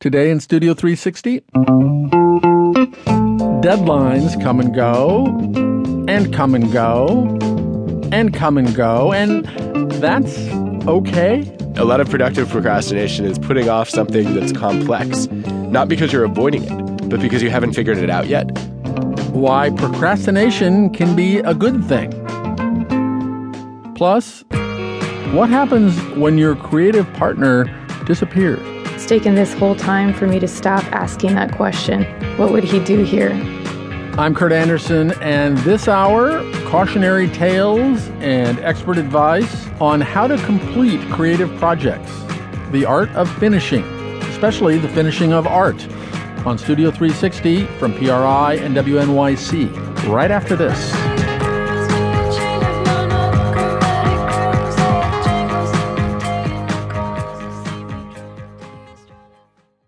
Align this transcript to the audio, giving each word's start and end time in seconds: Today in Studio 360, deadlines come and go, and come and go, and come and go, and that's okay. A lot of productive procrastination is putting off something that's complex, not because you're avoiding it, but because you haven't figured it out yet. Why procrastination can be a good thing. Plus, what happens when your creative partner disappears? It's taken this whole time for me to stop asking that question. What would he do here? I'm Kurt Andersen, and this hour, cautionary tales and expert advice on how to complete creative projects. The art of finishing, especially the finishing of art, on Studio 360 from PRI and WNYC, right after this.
Today 0.00 0.30
in 0.30 0.40
Studio 0.40 0.72
360, 0.72 1.40
deadlines 3.60 4.42
come 4.42 4.58
and 4.58 4.74
go, 4.74 5.26
and 6.08 6.32
come 6.32 6.54
and 6.54 6.72
go, 6.72 7.26
and 8.10 8.32
come 8.32 8.56
and 8.56 8.74
go, 8.74 9.12
and 9.12 9.44
that's 10.00 10.38
okay. 10.88 11.54
A 11.76 11.84
lot 11.84 12.00
of 12.00 12.08
productive 12.08 12.48
procrastination 12.48 13.26
is 13.26 13.38
putting 13.38 13.68
off 13.68 13.90
something 13.90 14.34
that's 14.34 14.52
complex, 14.52 15.26
not 15.28 15.90
because 15.90 16.14
you're 16.14 16.24
avoiding 16.24 16.62
it, 16.62 17.08
but 17.10 17.20
because 17.20 17.42
you 17.42 17.50
haven't 17.50 17.74
figured 17.74 17.98
it 17.98 18.08
out 18.08 18.26
yet. 18.26 18.50
Why 19.32 19.68
procrastination 19.68 20.94
can 20.94 21.14
be 21.14 21.40
a 21.40 21.52
good 21.52 21.84
thing. 21.84 22.10
Plus, 23.96 24.44
what 25.34 25.50
happens 25.50 25.94
when 26.16 26.38
your 26.38 26.56
creative 26.56 27.06
partner 27.12 27.66
disappears? 28.10 28.58
It's 28.92 29.06
taken 29.06 29.36
this 29.36 29.54
whole 29.54 29.76
time 29.76 30.12
for 30.12 30.26
me 30.26 30.40
to 30.40 30.48
stop 30.48 30.82
asking 30.86 31.36
that 31.36 31.52
question. 31.52 32.02
What 32.38 32.50
would 32.50 32.64
he 32.64 32.82
do 32.82 33.04
here? 33.04 33.30
I'm 34.18 34.34
Kurt 34.34 34.50
Andersen, 34.50 35.12
and 35.22 35.56
this 35.58 35.86
hour, 35.86 36.42
cautionary 36.64 37.28
tales 37.28 38.08
and 38.18 38.58
expert 38.58 38.98
advice 38.98 39.68
on 39.80 40.00
how 40.00 40.26
to 40.26 40.36
complete 40.44 41.00
creative 41.12 41.56
projects. 41.58 42.10
The 42.72 42.84
art 42.84 43.10
of 43.10 43.32
finishing, 43.38 43.84
especially 44.24 44.78
the 44.78 44.88
finishing 44.88 45.32
of 45.32 45.46
art, 45.46 45.80
on 46.44 46.58
Studio 46.58 46.90
360 46.90 47.66
from 47.78 47.94
PRI 47.94 48.54
and 48.54 48.74
WNYC, 48.74 50.08
right 50.08 50.32
after 50.32 50.56
this. 50.56 50.99